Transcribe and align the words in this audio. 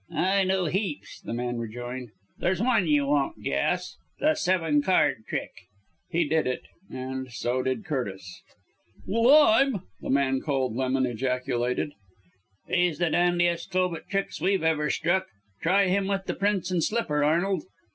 "I 0.15 0.45
know 0.45 0.65
heaps," 0.65 1.21
the 1.23 1.31
man 1.35 1.59
rejoined. 1.59 2.09
"There's 2.39 2.59
one 2.59 2.87
you 2.87 3.05
won't 3.05 3.43
guess 3.43 3.97
the 4.19 4.33
seven 4.33 4.81
card 4.81 5.25
trick." 5.29 5.51
He 6.09 6.27
did 6.27 6.47
it. 6.47 6.63
And 6.89 7.31
so 7.31 7.61
did 7.61 7.85
Curtis. 7.85 8.41
"Well 9.05 9.29
I'm" 9.43 9.83
the 10.01 10.09
man 10.09 10.41
called 10.41 10.75
Lemon 10.75 11.05
ejaculated. 11.05 11.91
"He's 12.67 12.97
the 12.97 13.11
dandiest 13.11 13.69
cove 13.69 13.93
at 13.93 14.09
tricks 14.09 14.41
we've 14.41 14.63
ever 14.63 14.89
struck. 14.89 15.27
Try 15.61 15.85
him 15.85 16.07
with 16.07 16.25
the 16.25 16.33
Prince 16.33 16.71
and 16.71 16.83
Slipper, 16.83 17.23
Arnold!" 17.23 17.63